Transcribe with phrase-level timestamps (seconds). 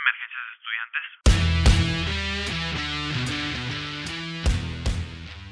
[0.00, 1.02] emergencias de estudiantes.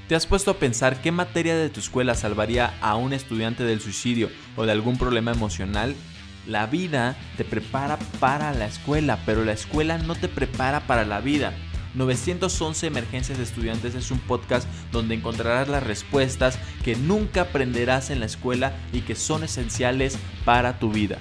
[0.08, 3.80] ¿Te has puesto a pensar qué materia de tu escuela salvaría a un estudiante del
[3.80, 5.94] suicidio o de algún problema emocional?
[6.46, 11.20] La vida te prepara para la escuela, pero la escuela no te prepara para la
[11.20, 11.52] vida.
[11.94, 18.20] 911 Emergencias de Estudiantes es un podcast donde encontrarás las respuestas que nunca aprenderás en
[18.20, 21.18] la escuela y que son esenciales para tu vida.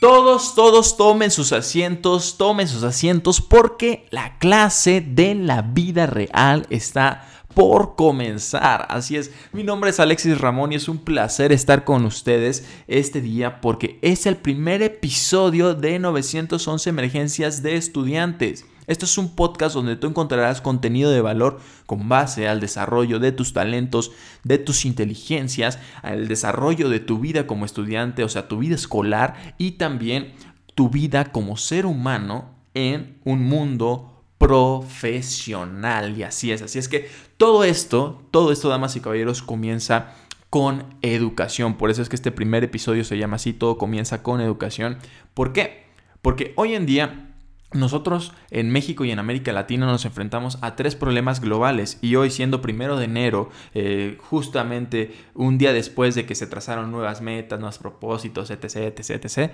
[0.00, 6.66] Todos, todos tomen sus asientos, tomen sus asientos porque la clase de la vida real
[6.70, 8.86] está por comenzar.
[8.88, 13.20] Así es, mi nombre es Alexis Ramón y es un placer estar con ustedes este
[13.20, 18.64] día porque es el primer episodio de 911 Emergencias de Estudiantes.
[18.90, 23.30] Esto es un podcast donde tú encontrarás contenido de valor con base al desarrollo de
[23.30, 24.10] tus talentos,
[24.42, 29.54] de tus inteligencias, al desarrollo de tu vida como estudiante, o sea, tu vida escolar
[29.58, 30.32] y también
[30.74, 36.18] tu vida como ser humano en un mundo profesional.
[36.18, 40.14] Y así es, así es que todo esto, todo esto, damas y caballeros, comienza
[40.50, 41.76] con educación.
[41.76, 44.98] Por eso es que este primer episodio se llama así, todo comienza con educación.
[45.32, 45.84] ¿Por qué?
[46.22, 47.29] Porque hoy en día
[47.72, 52.30] nosotros en México y en América Latina nos enfrentamos a tres problemas globales y hoy
[52.30, 57.60] siendo primero de enero, eh, justamente un día después de que se trazaron nuevas metas,
[57.60, 59.52] nuevos propósitos, etc., etc., etc.,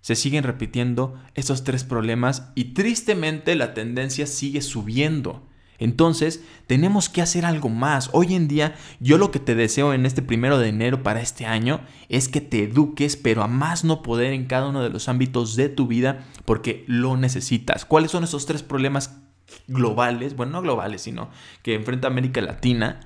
[0.00, 5.42] se siguen repitiendo esos tres problemas y tristemente la tendencia sigue subiendo.
[5.78, 8.10] Entonces, tenemos que hacer algo más.
[8.12, 11.46] Hoy en día, yo lo que te deseo en este primero de enero para este
[11.46, 15.08] año es que te eduques, pero a más no poder en cada uno de los
[15.08, 17.84] ámbitos de tu vida, porque lo necesitas.
[17.84, 19.20] ¿Cuáles son esos tres problemas
[19.68, 20.34] globales?
[20.34, 21.30] Bueno, no globales, sino
[21.62, 23.00] que enfrenta América Latina.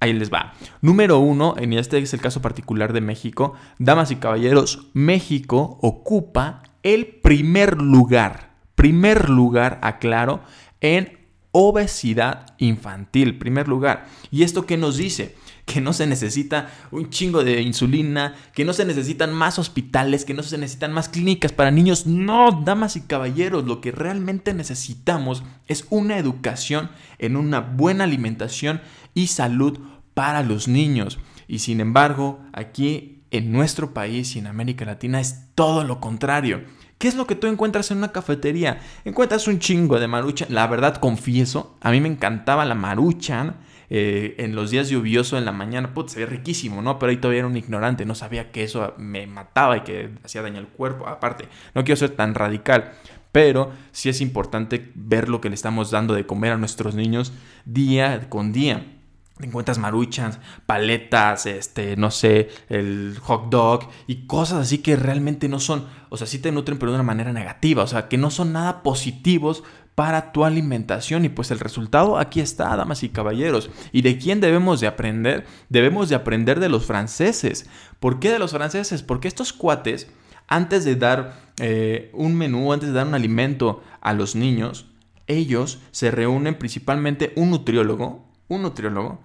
[0.00, 0.54] Ahí les va.
[0.80, 6.62] Número uno, en este es el caso particular de México, damas y caballeros, México ocupa
[6.84, 10.40] el primer lugar, primer lugar, aclaro,
[10.80, 11.17] en
[11.60, 14.06] obesidad infantil, primer lugar.
[14.30, 15.34] ¿Y esto qué nos dice?
[15.66, 20.34] Que no se necesita un chingo de insulina, que no se necesitan más hospitales, que
[20.34, 22.06] no se necesitan más clínicas para niños.
[22.06, 28.80] No, damas y caballeros, lo que realmente necesitamos es una educación en una buena alimentación
[29.12, 29.80] y salud
[30.14, 31.18] para los niños.
[31.48, 36.62] Y sin embargo, aquí en nuestro país y en América Latina es todo lo contrario.
[36.98, 38.80] ¿Qué es lo que tú encuentras en una cafetería?
[39.04, 40.48] Encuentras un chingo de maruchan.
[40.50, 43.56] La verdad, confieso, a mí me encantaba la maruchan.
[43.90, 46.98] Eh, en los días lluviosos en la mañana, putz, se ve riquísimo, ¿no?
[46.98, 50.42] Pero ahí todavía era un ignorante, no sabía que eso me mataba y que hacía
[50.42, 51.06] daño al cuerpo.
[51.06, 52.92] Aparte, no quiero ser tan radical,
[53.32, 57.32] pero sí es importante ver lo que le estamos dando de comer a nuestros niños
[57.64, 58.97] día con día
[59.40, 65.60] encuentras maruchans, paletas, este, no sé, el hot dog y cosas así que realmente no
[65.60, 68.30] son, o sea, sí te nutren pero de una manera negativa, o sea, que no
[68.30, 69.62] son nada positivos
[69.98, 73.68] para tu alimentación y pues el resultado aquí está, damas y caballeros.
[73.90, 75.44] ¿Y de quién debemos de aprender?
[75.70, 77.68] Debemos de aprender de los franceses.
[77.98, 79.02] ¿Por qué de los franceses?
[79.02, 80.08] Porque estos cuates,
[80.46, 84.86] antes de dar eh, un menú, antes de dar un alimento a los niños,
[85.26, 89.20] ellos se reúnen principalmente un nutriólogo, un nutriólogo,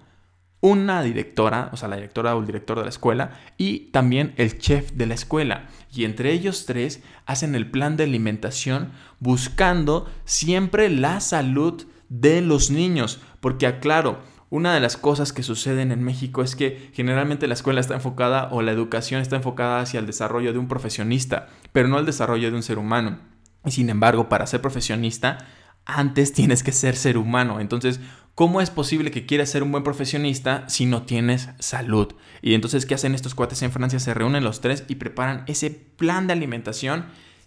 [0.60, 4.58] una directora, o sea, la directora o el director de la escuela, y también el
[4.58, 5.68] chef de la escuela.
[5.92, 12.70] Y entre ellos tres hacen el plan de alimentación buscando siempre la salud de los
[12.70, 13.20] niños.
[13.40, 17.80] Porque aclaro, una de las cosas que suceden en México es que generalmente la escuela
[17.80, 21.98] está enfocada o la educación está enfocada hacia el desarrollo de un profesionista, pero no
[21.98, 23.18] al desarrollo de un ser humano.
[23.66, 25.46] Y sin embargo, para ser profesionista,
[25.84, 27.60] antes tienes que ser ser humano.
[27.60, 28.00] Entonces,
[28.34, 32.14] ¿Cómo es posible que quieras ser un buen profesionista si no tienes salud?
[32.42, 34.00] Y entonces, ¿qué hacen estos cuates en Francia?
[34.00, 37.06] Se reúnen los tres y preparan ese plan de alimentación.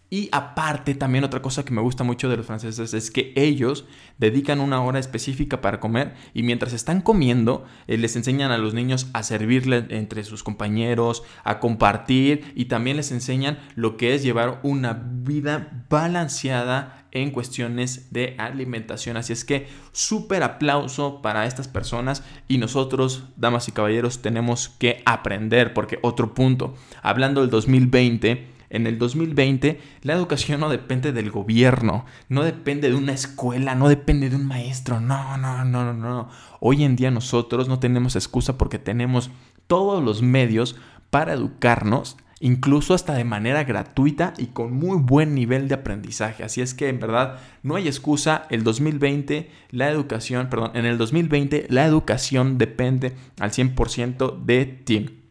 [0.10, 3.86] Y aparte, también otra cosa que me gusta mucho de los franceses es que ellos
[4.18, 8.74] dedican una hora específica para comer y mientras están comiendo, eh, les enseñan a los
[8.74, 14.24] niños a servirle entre sus compañeros, a compartir y también les enseñan lo que es
[14.24, 19.18] llevar una vida balanceada en cuestiones de alimentación.
[19.18, 25.02] Así es que súper aplauso para estas personas y nosotros, damas y caballeros, tenemos que
[25.06, 31.32] aprender porque otro punto, hablando del 2020, en el 2020 la educación no depende del
[31.32, 35.94] gobierno, no depende de una escuela, no depende de un maestro, no, no, no, no,
[35.94, 36.30] no.
[36.60, 39.32] Hoy en día nosotros no tenemos excusa porque tenemos
[39.68, 40.76] todos los medios
[41.10, 46.44] para educarnos incluso hasta de manera gratuita y con muy buen nivel de aprendizaje.
[46.44, 48.46] Así es que en verdad no hay excusa.
[48.50, 55.24] El 2020, la educación, perdón, en el 2020 la educación depende al 100% de ti.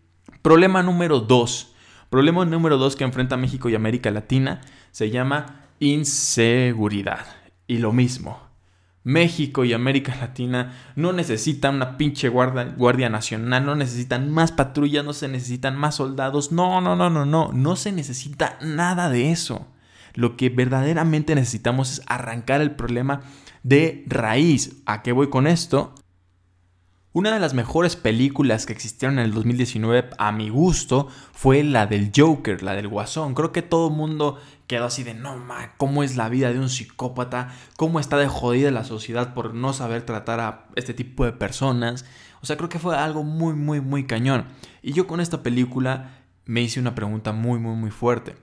[0.42, 1.75] Problema número 2.
[2.10, 4.60] Problema número dos que enfrenta México y América Latina
[4.92, 7.26] se llama inseguridad.
[7.66, 8.40] Y lo mismo,
[9.02, 15.04] México y América Latina no necesitan una pinche guardia, guardia, nacional, no necesitan más patrullas,
[15.04, 16.52] no se necesitan más soldados.
[16.52, 19.66] No, no, no, no, no, no se necesita nada de eso.
[20.14, 23.20] Lo que verdaderamente necesitamos es arrancar el problema
[23.62, 24.82] de raíz.
[24.86, 25.94] ¿A qué voy con esto?
[27.16, 31.86] Una de las mejores películas que existieron en el 2019 a mi gusto fue la
[31.86, 33.32] del Joker, la del Guasón.
[33.32, 36.58] Creo que todo el mundo quedó así de no ma, cómo es la vida de
[36.58, 41.24] un psicópata, cómo está de jodida la sociedad por no saber tratar a este tipo
[41.24, 42.04] de personas.
[42.42, 44.48] O sea, creo que fue algo muy, muy, muy cañón.
[44.82, 48.36] Y yo con esta película me hice una pregunta muy, muy, muy fuerte.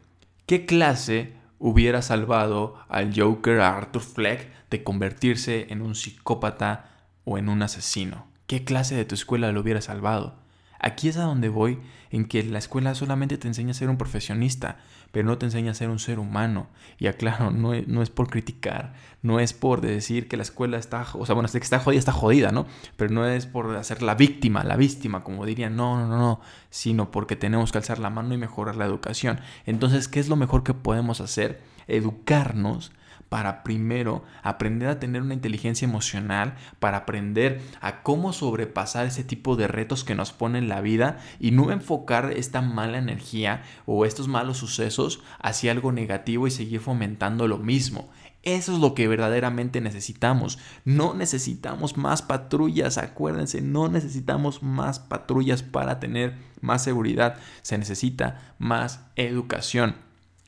[0.47, 6.89] ¿Qué clase hubiera salvado al Joker, a Arthur Fleck, de convertirse en un psicópata
[7.23, 8.32] o en un asesino?
[8.53, 10.35] ¿Qué clase de tu escuela lo hubiera salvado?
[10.79, 11.79] Aquí es a donde voy,
[12.11, 14.77] en que la escuela solamente te enseña a ser un profesionista,
[15.11, 16.67] pero no te enseña a ser un ser humano.
[16.99, 20.77] Y aclaro, no es, no es por criticar, no es por decir que la escuela
[20.77, 22.67] está, o sea, bueno, que está jodida, está jodida, ¿no?
[22.95, 26.41] Pero no es por hacer la víctima, la víctima, como dirían, no, no, no, no,
[26.69, 29.39] sino porque tenemos que alzar la mano y mejorar la educación.
[29.65, 31.63] Entonces, ¿qué es lo mejor que podemos hacer?
[31.87, 32.91] Educarnos
[33.29, 39.55] para primero aprender a tener una inteligencia emocional, para aprender a cómo sobrepasar ese tipo
[39.55, 44.05] de retos que nos pone en la vida y no enfocar esta mala energía o
[44.05, 48.09] estos malos sucesos hacia algo negativo y seguir fomentando lo mismo.
[48.43, 50.59] Eso es lo que verdaderamente necesitamos.
[50.83, 57.37] No necesitamos más patrullas, acuérdense, no necesitamos más patrullas para tener más seguridad.
[57.61, 59.95] Se necesita más educación.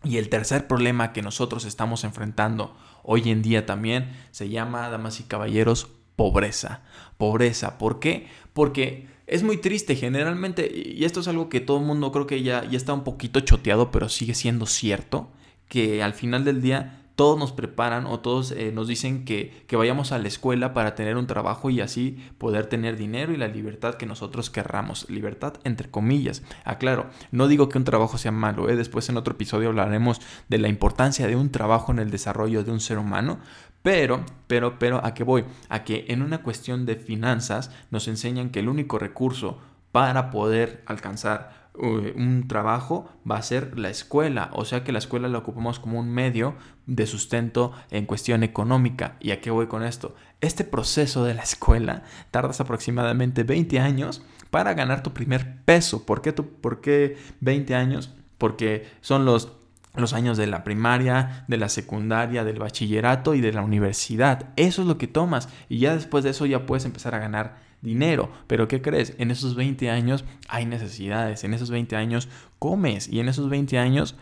[0.06, 5.20] Y el tercer problema que nosotros estamos enfrentando hoy en día también se llama, damas
[5.20, 6.84] y caballeros, pobreza.
[7.18, 8.28] Pobreza, ¿por qué?
[8.54, 12.44] Porque es muy triste generalmente, y esto es algo que todo el mundo creo que
[12.44, 15.32] ya, ya está un poquito choteado, pero sigue siendo cierto,
[15.68, 19.76] que al final del día todos nos preparan o todos eh, nos dicen que, que,
[19.76, 23.48] vayamos a la escuela para tener un trabajo y así poder tener dinero y la
[23.48, 25.10] libertad que nosotros querramos.
[25.10, 26.44] Libertad entre comillas.
[26.66, 28.76] Aclaro, no digo que un trabajo sea malo, ¿eh?
[28.76, 30.20] después en otro episodio hablaremos
[30.50, 33.40] de la importancia de un trabajo en el desarrollo de un ser humano,
[33.82, 35.46] pero, pero, pero, ¿a qué voy?
[35.70, 39.60] A que en una cuestión de finanzas nos enseñan que el único recurso
[39.92, 45.28] para poder alcanzar un trabajo va a ser la escuela, o sea que la escuela
[45.28, 46.56] la ocupamos como un medio
[46.86, 49.18] de sustento en cuestión económica.
[49.20, 50.16] ¿Y a qué voy con esto?
[50.42, 56.06] Este proceso de la escuela tardas aproximadamente 20 años para ganar tu primer peso.
[56.06, 58.14] ¿Por qué, por qué 20 años?
[58.38, 59.52] Porque son los
[59.96, 64.50] los años de la primaria, de la secundaria, del bachillerato y de la universidad.
[64.58, 67.58] Eso es lo que tomas y ya después de eso ya puedes empezar a ganar
[67.86, 68.30] dinero.
[68.48, 69.14] Pero ¿qué crees?
[69.18, 72.28] En esos 20 años hay necesidades, en esos 20 años
[72.60, 74.16] comes y en esos 20 años,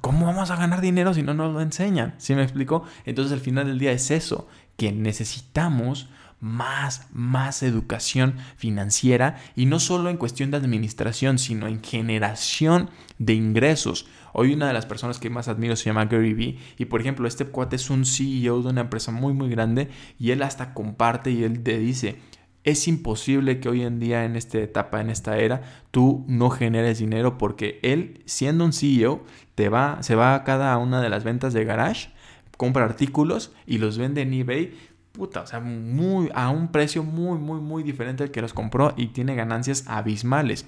[0.00, 2.14] ¿cómo vamos a ganar dinero si no nos lo enseñan?
[2.18, 2.84] ¿Sí me explico?
[3.04, 6.08] Entonces al final del día es eso, que necesitamos
[6.40, 13.34] más, más educación financiera y no solo en cuestión de administración, sino en generación de
[13.34, 14.06] ingresos.
[14.32, 17.28] Hoy una de las personas que más admiro se llama Gary Vee y por ejemplo
[17.28, 21.30] este cuate es un CEO de una empresa muy muy grande y él hasta comparte
[21.30, 22.18] y él te dice,
[22.64, 26.98] es imposible que hoy en día, en esta etapa, en esta era, tú no generes
[26.98, 29.24] dinero porque él, siendo un CEO,
[29.54, 32.10] te va, se va a cada una de las ventas de garage,
[32.56, 34.74] compra artículos y los vende en eBay,
[35.12, 38.92] puta, o sea, muy, a un precio muy, muy, muy diferente al que los compró
[38.96, 40.66] y tiene ganancias abismales.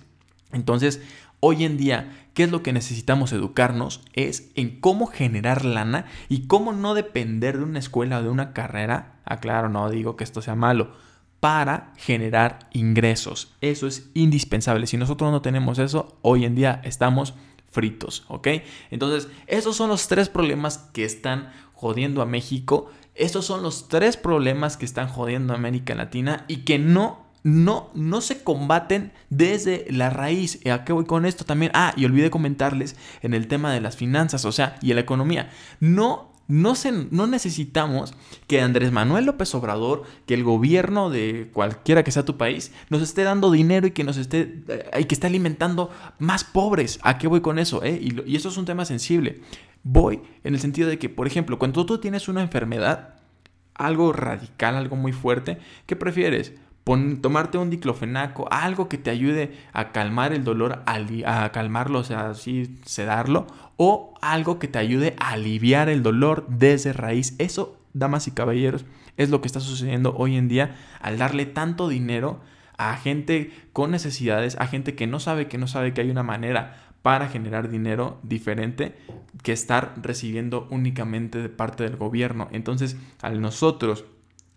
[0.50, 1.02] Entonces,
[1.40, 4.02] hoy en día, ¿qué es lo que necesitamos educarnos?
[4.14, 8.54] Es en cómo generar lana y cómo no depender de una escuela o de una
[8.54, 9.20] carrera.
[9.24, 10.92] Aclaro, no digo que esto sea malo
[11.42, 13.52] para generar ingresos.
[13.60, 14.86] Eso es indispensable.
[14.86, 17.34] Si nosotros no tenemos eso, hoy en día estamos
[17.68, 18.46] fritos, ¿ok?
[18.92, 22.92] Entonces, esos son los tres problemas que están jodiendo a México.
[23.16, 27.90] Estos son los tres problemas que están jodiendo a América Latina y que no, no,
[27.92, 30.64] no se combaten desde la raíz.
[30.70, 31.72] ¿A qué voy con esto también?
[31.74, 35.50] Ah, y olvidé comentarles en el tema de las finanzas, o sea, y la economía.
[35.80, 38.12] No no, se, no necesitamos
[38.46, 43.00] que Andrés Manuel López Obrador, que el gobierno de cualquiera que sea tu país, nos
[43.00, 46.98] esté dando dinero y que nos esté, eh, y que esté alimentando más pobres.
[47.04, 47.82] ¿A qué voy con eso?
[47.82, 47.98] Eh?
[48.02, 49.40] Y, y eso es un tema sensible.
[49.82, 53.14] Voy en el sentido de que, por ejemplo, cuando tú tienes una enfermedad,
[53.72, 55.56] algo radical, algo muy fuerte,
[55.86, 56.52] ¿qué prefieres?
[56.84, 62.30] tomarte un diclofenaco, algo que te ayude a calmar el dolor, a, calmarlo, o sea,
[62.30, 63.46] así sedarlo,
[63.84, 67.34] o algo que te ayude a aliviar el dolor desde raíz.
[67.38, 68.84] Eso, damas y caballeros,
[69.16, 72.40] es lo que está sucediendo hoy en día al darle tanto dinero
[72.78, 76.22] a gente con necesidades, a gente que no sabe que no sabe que hay una
[76.22, 78.96] manera para generar dinero diferente
[79.42, 82.46] que estar recibiendo únicamente de parte del gobierno.
[82.52, 84.04] Entonces, al nosotros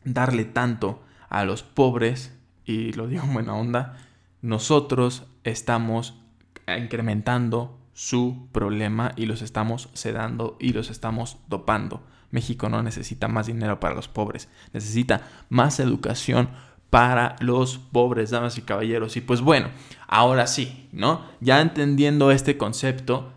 [0.04, 3.98] darle tanto a los pobres, y lo digo en buena onda,
[4.44, 6.22] nosotros estamos
[6.68, 12.04] incrementando su problema y los estamos sedando y los estamos dopando.
[12.30, 16.50] México no necesita más dinero para los pobres, necesita más educación
[16.90, 19.16] para los pobres, damas y caballeros.
[19.16, 19.70] Y pues bueno,
[20.08, 21.26] ahora sí, ¿no?
[21.40, 23.32] Ya entendiendo este concepto,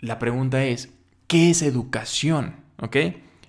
[0.00, 0.94] la pregunta es,
[1.26, 2.56] ¿qué es educación?
[2.80, 2.96] ¿Ok?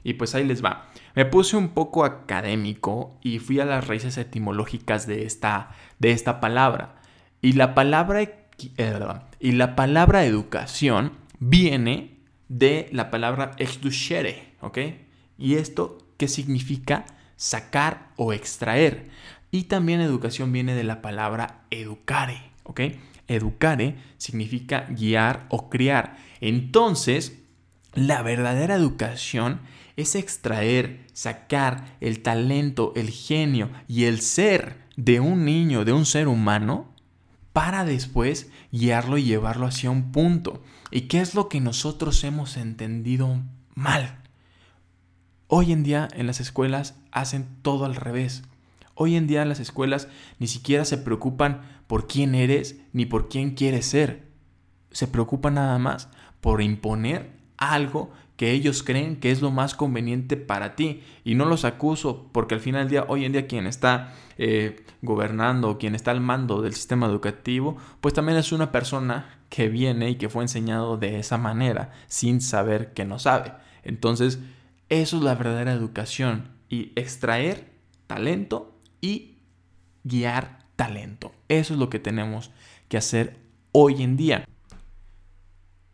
[0.03, 0.89] Y pues ahí les va.
[1.15, 6.41] Me puse un poco académico y fui a las raíces etimológicas de esta, de esta
[6.41, 6.95] palabra.
[7.41, 8.38] Y la palabra,
[9.39, 14.77] y la palabra educación viene de la palabra exducere, ¿ok?
[15.37, 17.05] Y esto, ¿qué significa?
[17.37, 19.09] Sacar o extraer.
[19.51, 22.81] Y también educación viene de la palabra educare, ¿ok?
[23.27, 26.17] Educare significa guiar o criar.
[26.41, 27.39] Entonces,
[27.93, 29.61] la verdadera educación
[29.95, 36.05] es extraer, sacar el talento, el genio y el ser de un niño, de un
[36.05, 36.93] ser humano,
[37.59, 40.63] para después guiarlo y llevarlo hacia un punto.
[40.91, 43.41] ¿Y qué es lo que nosotros hemos entendido
[43.75, 44.19] mal?
[45.47, 48.43] Hoy en día en las escuelas hacen todo al revés.
[48.95, 50.07] Hoy en día las escuelas
[50.39, 54.29] ni siquiera se preocupan por quién eres ni por quién quieres ser.
[54.91, 56.07] Se preocupan nada más
[56.39, 61.03] por imponer algo que ellos creen que es lo más conveniente para ti.
[61.25, 64.85] Y no los acuso porque al final del día, hoy en día quien está eh,
[65.01, 70.11] gobernando, quien está al mando del sistema educativo, pues también es una persona que viene
[70.11, 73.51] y que fue enseñado de esa manera, sin saber que no sabe.
[73.83, 74.39] Entonces,
[74.87, 77.73] eso es la verdadera educación y extraer
[78.07, 79.39] talento y
[80.05, 81.33] guiar talento.
[81.49, 82.51] Eso es lo que tenemos
[82.87, 83.37] que hacer
[83.73, 84.45] hoy en día.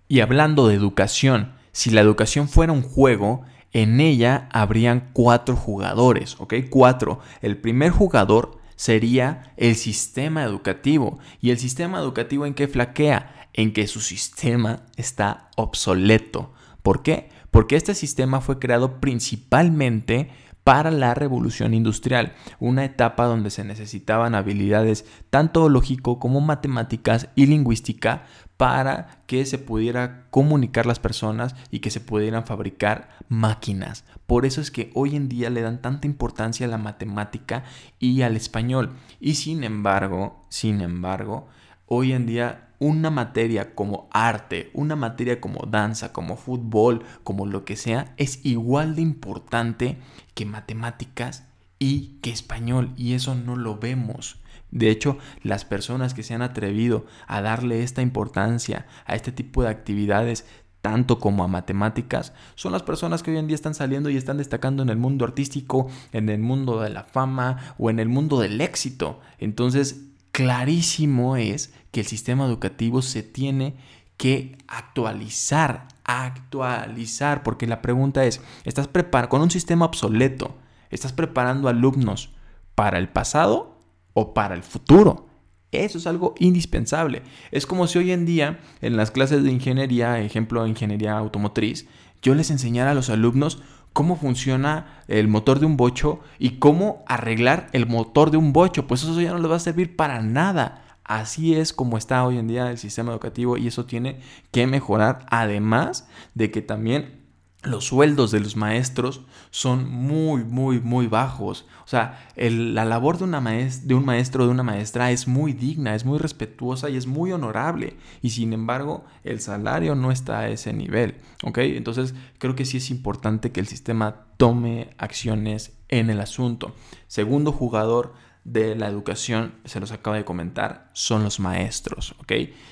[0.08, 3.42] Y hablando de educación, si la educación fuera un juego,
[3.74, 6.54] en ella habrían cuatro jugadores, ¿ok?
[6.70, 7.20] Cuatro.
[7.42, 11.20] El primer jugador sería el sistema educativo.
[11.42, 13.50] ¿Y el sistema educativo en qué flaquea?
[13.52, 16.54] En que su sistema está obsoleto.
[16.82, 17.28] ¿Por qué?
[17.52, 20.30] Porque este sistema fue creado principalmente
[20.66, 27.46] para la revolución industrial, una etapa donde se necesitaban habilidades tanto lógico como matemáticas y
[27.46, 28.24] lingüística
[28.58, 34.06] para que se pudiera comunicar las personas y que se pudieran fabricar máquinas.
[34.26, 37.64] Por eso es que hoy en día le dan tanta importancia a la matemática
[38.00, 38.96] y al español.
[39.20, 41.48] Y sin embargo, sin embargo,
[41.86, 47.66] hoy en día una materia como arte, una materia como danza, como fútbol, como lo
[47.66, 49.98] que sea, es igual de importante
[50.36, 51.48] que matemáticas
[51.80, 52.92] y que español.
[52.96, 54.38] Y eso no lo vemos.
[54.70, 59.64] De hecho, las personas que se han atrevido a darle esta importancia a este tipo
[59.64, 60.46] de actividades,
[60.82, 64.38] tanto como a matemáticas, son las personas que hoy en día están saliendo y están
[64.38, 68.40] destacando en el mundo artístico, en el mundo de la fama o en el mundo
[68.40, 69.22] del éxito.
[69.40, 70.02] Entonces,
[70.36, 73.78] clarísimo es que el sistema educativo se tiene
[74.18, 80.58] que actualizar, actualizar, porque la pregunta es, ¿estás preparando con un sistema obsoleto?
[80.90, 82.32] ¿Estás preparando alumnos
[82.76, 83.80] para el pasado
[84.14, 85.30] o para el futuro?
[85.72, 87.22] Eso es algo indispensable.
[87.52, 91.88] Es como si hoy en día en las clases de ingeniería, ejemplo, ingeniería automotriz,
[92.22, 97.06] yo les enseñara a los alumnos cómo funciona el motor de un bocho y cómo
[97.08, 98.86] arreglar el motor de un bocho.
[98.86, 100.82] Pues eso ya no les va a servir para nada.
[101.06, 104.20] Así es como está hoy en día el sistema educativo y eso tiene
[104.52, 105.26] que mejorar.
[105.30, 107.26] Además de que también
[107.66, 109.22] los sueldos de los maestros
[109.52, 111.66] son muy, muy, muy bajos.
[111.86, 115.54] O sea, la labor de, una de un maestro o de una maestra es muy
[115.54, 117.98] digna, es muy respetuosa y es muy honorable.
[118.22, 121.16] Y sin embargo, el salario no está a ese nivel.
[121.44, 126.74] Entonces, creo que sí es importante que el sistema tome acciones en el asunto.
[127.08, 128.14] Segundo jugador
[128.46, 132.32] de la educación, se los acabo de comentar, son los maestros, ¿ok?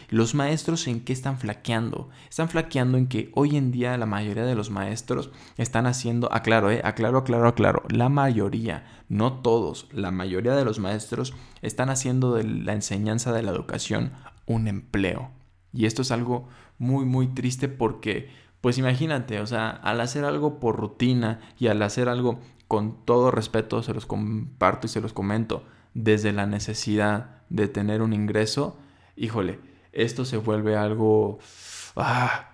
[0.09, 2.09] Los maestros en qué están flaqueando?
[2.29, 6.69] Están flaqueando en que hoy en día la mayoría de los maestros están haciendo, aclaro,
[6.69, 6.79] ¿eh?
[6.83, 12.43] Aclaro, aclaro, aclaro, la mayoría, no todos, la mayoría de los maestros están haciendo de
[12.43, 14.13] la enseñanza de la educación
[14.45, 15.31] un empleo.
[15.73, 18.29] Y esto es algo muy, muy triste porque,
[18.61, 22.39] pues imagínate, o sea, al hacer algo por rutina y al hacer algo
[22.73, 25.63] con todo respeto se los comparto y se los comento,
[25.93, 28.79] desde la necesidad de tener un ingreso,
[29.15, 29.59] híjole,
[29.91, 31.37] esto se vuelve algo...
[31.95, 32.49] Ah,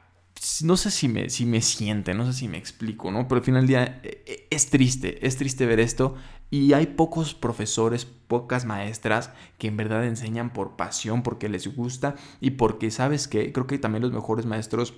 [0.62, 3.30] no sé si me, si me siente, no sé si me explico, ¿no?
[3.30, 6.16] Pero al final del día eh, eh, es triste, es triste ver esto
[6.50, 12.16] Y hay pocos profesores, pocas maestras que en verdad enseñan por pasión, porque les gusta
[12.42, 13.54] y porque, ¿sabes qué?
[13.54, 14.96] Creo que también los mejores maestros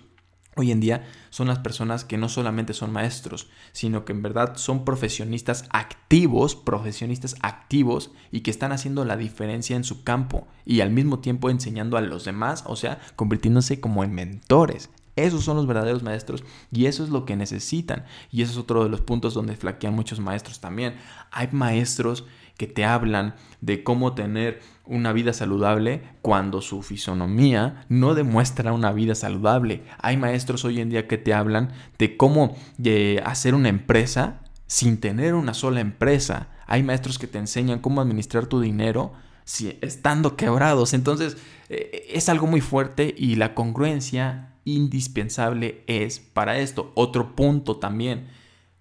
[0.57, 4.57] Hoy en día son las personas que no solamente son maestros, sino que en verdad
[4.57, 10.81] son profesionistas activos, profesionistas activos y que están haciendo la diferencia en su campo y
[10.81, 14.89] al mismo tiempo enseñando a los demás, o sea, convirtiéndose como en mentores.
[15.15, 18.05] Esos son los verdaderos maestros y eso es lo que necesitan.
[18.29, 20.95] Y eso es otro de los puntos donde flaquean muchos maestros también.
[21.31, 22.25] Hay maestros
[22.57, 28.91] que te hablan de cómo tener una vida saludable cuando su fisonomía no demuestra una
[28.91, 29.83] vida saludable.
[29.99, 34.99] Hay maestros hoy en día que te hablan de cómo eh, hacer una empresa sin
[34.99, 36.49] tener una sola empresa.
[36.67, 39.13] Hay maestros que te enseñan cómo administrar tu dinero
[39.45, 40.93] si, estando quebrados.
[40.93, 41.37] Entonces
[41.69, 46.91] eh, es algo muy fuerte y la congruencia indispensable es para esto.
[46.95, 48.27] Otro punto también.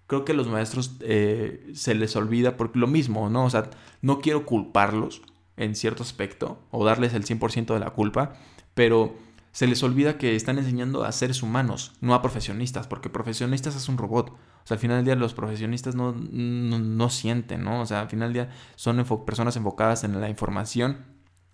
[0.07, 3.45] Creo que a los maestros eh, se les olvida porque lo mismo, ¿no?
[3.45, 3.69] O sea,
[4.01, 5.21] no quiero culparlos
[5.61, 8.33] en cierto aspecto o darles el 100% de la culpa,
[8.73, 9.15] pero
[9.51, 13.87] se les olvida que están enseñando a seres humanos, no a profesionistas, porque profesionistas es
[13.89, 14.29] un robot.
[14.29, 17.81] O sea, al final del día los profesionistas no, no, sienten, ¿no?
[17.81, 21.05] O sea, al final del día son personas enfocadas en la información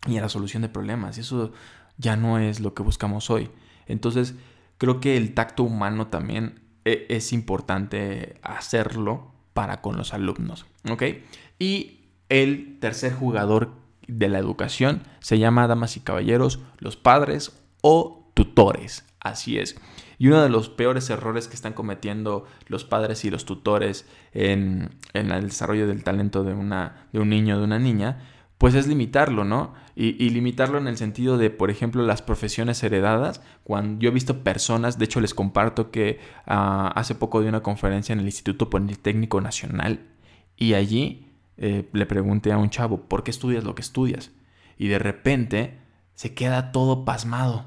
[0.05, 1.17] y en la solución de problemas.
[1.17, 1.51] Y eso
[1.97, 3.49] ya no es lo que buscamos hoy.
[3.87, 4.35] Entonces,
[4.77, 10.65] creo que el tacto humano también e, es importante hacerlo para con los alumnos.
[10.89, 11.03] ¿Ok?
[11.57, 11.97] Y
[12.29, 19.05] el tercer jugador de la educación se llama, damas y caballeros, los padres o tutores.
[19.19, 19.75] Así es.
[20.19, 24.89] Y uno de los peores errores que están cometiendo los padres y los tutores en,
[25.13, 28.87] el desarrollo del talento de, una, de un niño o de una niña pues es
[28.87, 29.73] limitarlo, ¿no?
[29.95, 33.41] Y, limitarlo en el sentido de, por ejemplo, las profesiones heredadas.
[33.63, 37.63] Cuando yo he visto personas, de hecho les comparto que ah, hace poco di una
[37.63, 40.01] conferencia en el Instituto Politécnico Nacional
[40.55, 41.26] y allí
[41.57, 44.31] eh, le pregunté a un chavo, ¿por qué estudias lo que estudias?
[44.77, 45.79] Y de repente
[46.13, 47.65] se queda todo pasmado.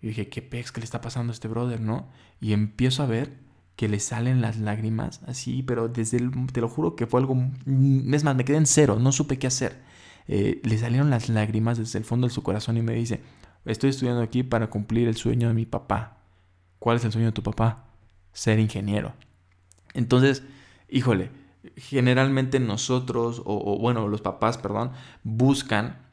[0.00, 2.08] Y dije, ¿qué pex que le está pasando a este brother, no?
[2.40, 3.38] Y empiezo a ver
[3.76, 7.36] que le salen las lágrimas así, pero desde el, te lo juro que fue algo,
[7.66, 9.80] es más, me quedé en cero, no supe qué hacer.
[10.28, 13.20] Eh, le salieron las lágrimas desde el fondo de su corazón y me dice,
[13.64, 16.18] estoy estudiando aquí para cumplir el sueño de mi papá.
[16.78, 17.86] ¿Cuál es el sueño de tu papá?
[18.32, 19.14] Ser ingeniero.
[19.94, 20.42] Entonces,
[20.88, 21.30] híjole,
[21.76, 26.06] generalmente nosotros, o, bueno, los papás, perdón, buscan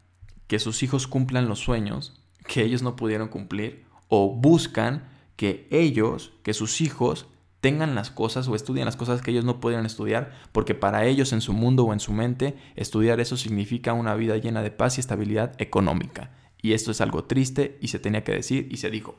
[0.47, 6.33] que sus hijos cumplan los sueños que ellos no pudieron cumplir, o buscan que ellos,
[6.43, 7.27] que sus hijos,
[7.61, 11.33] tengan las cosas o estudien las cosas que ellos no pudieran estudiar, porque para ellos
[11.33, 14.97] en su mundo o en su mente estudiar eso significa una vida llena de paz
[14.97, 16.31] y estabilidad económica.
[16.61, 19.15] Y esto es algo triste y se tenía que decir y se dijo.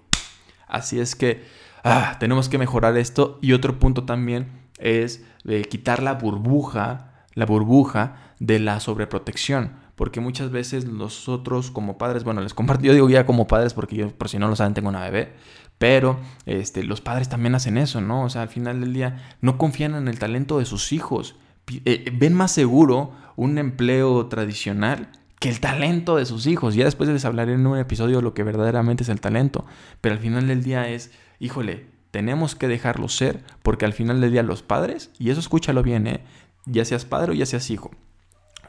[0.66, 1.44] Así es que
[1.84, 3.38] ah, tenemos que mejorar esto.
[3.42, 5.24] Y otro punto también es
[5.68, 9.72] quitar la burbuja, la burbuja de la sobreprotección.
[9.96, 13.96] Porque muchas veces nosotros como padres, bueno, les comparto, yo digo ya como padres porque
[13.96, 15.34] yo por si no lo saben tengo una bebé,
[15.76, 18.24] pero este, los padres también hacen eso, ¿no?
[18.24, 21.36] O sea, al final del día no confían en el talento de sus hijos.
[21.84, 26.74] Eh, ven más seguro un empleo tradicional que el talento de sus hijos.
[26.74, 29.64] Ya después les hablaré en un episodio lo que verdaderamente es el talento.
[30.00, 34.32] Pero al final del día es, híjole, tenemos que dejarlo ser, porque al final del
[34.32, 36.24] día los padres, y eso escúchalo bien, ¿eh?
[36.66, 37.90] ya seas padre o ya seas hijo,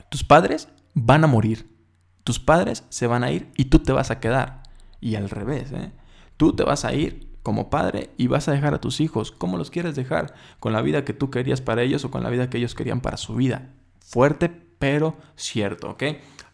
[0.10, 1.68] tus padres van a morir,
[2.24, 4.64] tus padres se van a ir y tú te vas a quedar.
[5.00, 5.92] Y al revés, ¿eh?
[6.38, 9.32] Tú te vas a ir como padre y vas a dejar a tus hijos.
[9.32, 10.36] ¿Cómo los quieres dejar?
[10.60, 13.02] ¿Con la vida que tú querías para ellos o con la vida que ellos querían
[13.02, 13.70] para su vida?
[14.00, 16.04] Fuerte, pero cierto, ¿ok?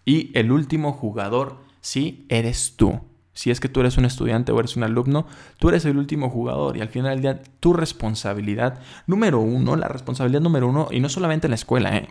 [0.05, 3.01] Y el último jugador, sí, eres tú.
[3.37, 5.27] Si es que tú eres un estudiante o eres un alumno,
[5.59, 9.87] tú eres el último jugador y al final del día tu responsabilidad número uno, la
[9.87, 12.09] responsabilidad número uno, y no solamente en la escuela, ¿eh?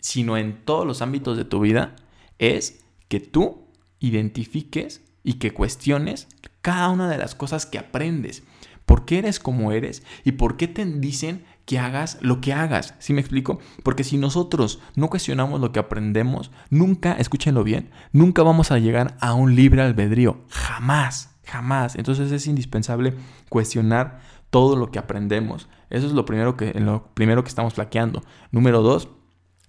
[0.00, 1.94] sino en todos los ámbitos de tu vida,
[2.40, 3.68] es que tú
[4.00, 6.26] identifiques y que cuestiones
[6.62, 8.42] cada una de las cosas que aprendes.
[8.86, 10.02] ¿Por qué eres como eres?
[10.24, 12.94] ¿Y por qué te dicen que hagas lo que hagas?
[12.98, 13.58] ¿Sí me explico?
[13.82, 19.16] Porque si nosotros no cuestionamos lo que aprendemos, nunca, escúchenlo bien, nunca vamos a llegar
[19.20, 20.44] a un libre albedrío.
[20.48, 21.96] Jamás, jamás.
[21.96, 23.14] Entonces es indispensable
[23.50, 25.68] cuestionar todo lo que aprendemos.
[25.90, 28.22] Eso es lo primero que, lo primero que estamos flaqueando.
[28.52, 29.08] Número dos,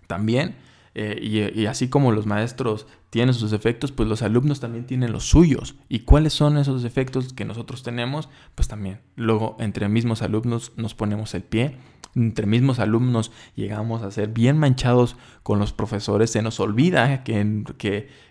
[0.06, 0.56] también,
[0.94, 5.12] eh, y, y así como los maestros tiene sus efectos, pues los alumnos también tienen
[5.12, 5.76] los suyos.
[5.88, 8.30] ¿Y cuáles son esos efectos que nosotros tenemos?
[8.56, 11.78] Pues también, luego entre mismos alumnos nos ponemos el pie,
[12.15, 17.63] entre mismos alumnos llegamos a ser bien manchados con los profesores, se nos olvida que,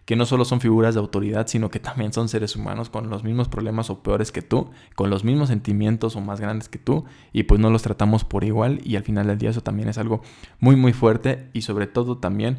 [0.04, 3.22] que, no solo son figuras de autoridad, sino que también son seres humanos con los
[3.22, 7.04] mismos problemas o peores que tú, con los mismos sentimientos o más grandes que tú,
[7.32, 9.98] y pues no los tratamos por igual y al final del día eso también es
[9.98, 10.20] algo
[10.58, 12.58] muy muy fuerte y sobre todo también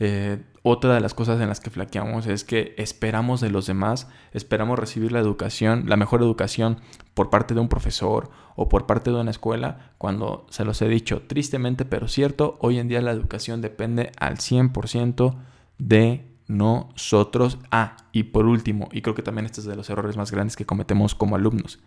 [0.00, 4.08] eh, otra de las cosas en las que flaqueamos es que esperamos de los demás,
[4.32, 6.80] esperamos recibir la educación, la mejor educación
[7.14, 10.88] por parte de un profesor o por parte de una escuela, cuando se los he
[10.88, 15.36] dicho tristemente pero cierto, hoy en día la educación depende al 100%
[15.78, 17.58] de nosotros.
[17.70, 20.56] Ah, y por último, y creo que también este es de los errores más grandes
[20.56, 21.78] que cometemos como alumnos,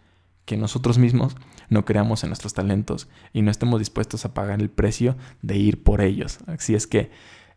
[0.45, 1.35] que nosotros mismos
[1.69, 5.83] no creamos en nuestros talentos y no estemos dispuestos a pagar el precio de ir
[5.83, 6.39] por ellos.
[6.47, 7.11] Así es que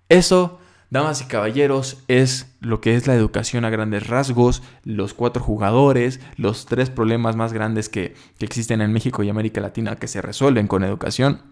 [0.08, 0.58] eso,
[0.94, 6.20] damas y caballeros, es lo que es la educación a grandes rasgos, los cuatro jugadores,
[6.36, 10.68] los tres problemas más grandes que, existen en México y América Latina que se resuelven
[10.68, 11.42] con educación.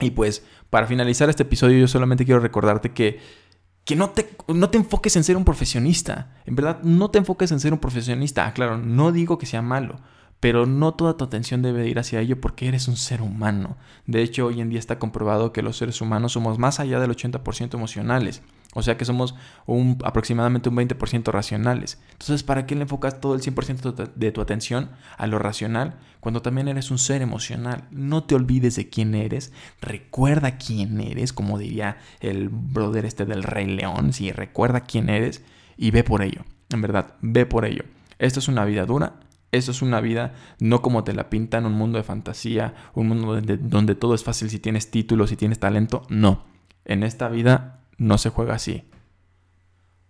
[0.00, 3.48] Y pues, para finalizar este episodio, yo solamente quiero recordarte que
[3.84, 6.36] que no te, no te, enfoques en ser un profesionista.
[6.44, 8.46] En verdad, no te enfoques en ser un profesionista.
[8.46, 9.98] Ah, claro, no digo que sea malo
[10.40, 13.76] pero no toda tu atención debe ir hacia ello porque eres un ser humano.
[14.06, 17.10] De hecho, hoy en día está comprobado que los seres humanos somos más allá del
[17.10, 18.42] 80% emocionales,
[18.74, 19.34] o sea que somos
[19.66, 21.98] un, aproximadamente un 20% racionales.
[22.12, 26.42] Entonces, ¿para qué le enfocas todo el 100% de tu atención a lo racional cuando
[26.42, 27.84] también eres un ser emocional?
[27.90, 33.42] No te olvides de quién eres, recuerda quién eres, como diría el brother este del
[33.42, 35.42] Rey León, sí, recuerda quién eres
[35.76, 37.84] y ve por ello, en verdad, ve por ello.
[38.18, 41.72] Esto es una vida dura, eso es una vida no como te la pintan, un
[41.72, 46.02] mundo de fantasía, un mundo donde, todo es fácil si tienes títulos, si tienes talento.
[46.10, 46.44] No,
[46.84, 48.84] en esta vida no se juega así.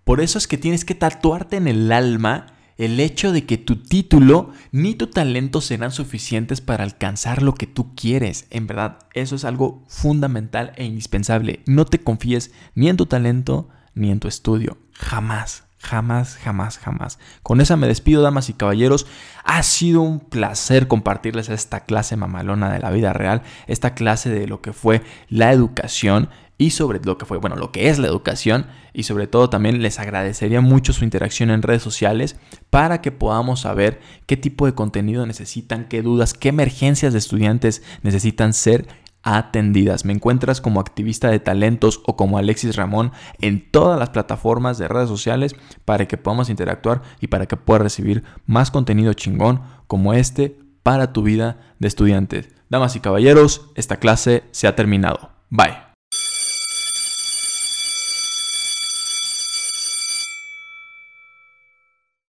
[0.04, 2.46] Por eso es que tienes que tatuarte en el alma
[2.78, 7.66] el hecho de que tu título ni tu talento serán suficientes para alcanzar lo que
[7.66, 8.46] tú quieres.
[8.50, 11.62] En verdad, eso es algo fundamental e indispensable.
[11.66, 14.78] No te confíes ni en tu talento ni en tu estudio.
[14.92, 15.64] Jamás.
[15.80, 17.18] Jamás, jamás, jamás.
[17.44, 19.06] Con esa me despido, damas y caballeros.
[19.44, 24.48] Ha sido un placer compartirles esta clase mamalona de la vida real, esta clase de
[24.48, 28.08] lo que fue la educación y sobre lo que fue, bueno, lo que es la
[28.08, 32.36] educación y sobre todo también les agradecería mucho su interacción en redes sociales
[32.68, 37.82] para que podamos saber qué tipo de contenido necesitan, qué dudas, qué emergencias de estudiantes
[38.02, 38.88] necesitan ser
[39.22, 40.04] atendidas.
[40.04, 44.88] Me encuentras como activista de talentos o como Alexis Ramón en todas las plataformas de
[44.88, 50.12] redes sociales para que podamos interactuar y para que puedas recibir más contenido chingón como
[50.12, 52.48] este para tu vida de estudiante.
[52.68, 55.30] Damas y caballeros, esta clase se ha terminado.
[55.50, 55.87] Bye.